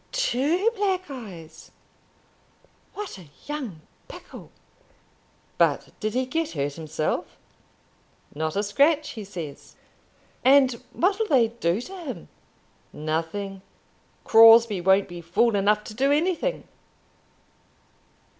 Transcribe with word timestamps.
"Two 0.11 0.71
black 0.75 1.11
eyes! 1.11 1.69
What 2.95 3.19
a 3.19 3.29
young 3.45 3.81
pickle! 4.07 4.49
But 5.59 5.89
did 5.99 6.15
he 6.15 6.25
get 6.25 6.53
hurt 6.53 6.73
himself?" 6.73 7.37
"Not 8.33 8.55
a 8.55 8.63
scratch, 8.63 9.09
he 9.09 9.23
says." 9.23 9.75
"And 10.43 10.81
what'll 10.91 11.27
they 11.27 11.49
do 11.49 11.81
to 11.81 11.95
him?" 11.95 12.29
"Nothing. 12.91 13.61
Crosbie 14.23 14.81
won't 14.81 15.07
be 15.07 15.21
fool 15.21 15.55
enough 15.55 15.83
to 15.83 15.93
do 15.93 16.11
anything. 16.11 16.67